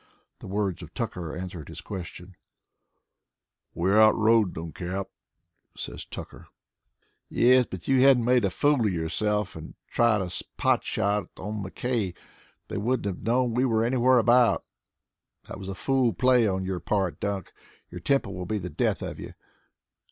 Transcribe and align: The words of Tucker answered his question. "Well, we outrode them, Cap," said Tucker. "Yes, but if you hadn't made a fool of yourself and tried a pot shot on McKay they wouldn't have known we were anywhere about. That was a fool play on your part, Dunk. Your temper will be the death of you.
The 0.39 0.47
words 0.47 0.81
of 0.81 0.95
Tucker 0.95 1.35
answered 1.37 1.69
his 1.69 1.79
question. 1.79 2.35
"Well, 3.75 3.93
we 3.93 3.99
outrode 4.01 4.55
them, 4.55 4.71
Cap," 4.71 5.09
said 5.77 5.99
Tucker. 6.09 6.47
"Yes, 7.29 7.67
but 7.67 7.81
if 7.81 7.87
you 7.87 8.01
hadn't 8.01 8.25
made 8.25 8.43
a 8.43 8.49
fool 8.49 8.87
of 8.87 8.91
yourself 8.91 9.55
and 9.55 9.75
tried 9.85 10.21
a 10.21 10.31
pot 10.57 10.83
shot 10.83 11.29
on 11.37 11.61
McKay 11.63 12.15
they 12.67 12.77
wouldn't 12.77 13.05
have 13.15 13.21
known 13.23 13.53
we 13.53 13.63
were 13.63 13.83
anywhere 13.85 14.17
about. 14.17 14.65
That 15.43 15.59
was 15.59 15.69
a 15.69 15.75
fool 15.75 16.13
play 16.13 16.47
on 16.47 16.65
your 16.65 16.79
part, 16.79 17.19
Dunk. 17.19 17.53
Your 17.91 18.01
temper 18.01 18.31
will 18.31 18.47
be 18.47 18.57
the 18.57 18.71
death 18.71 19.03
of 19.03 19.19
you. 19.19 19.35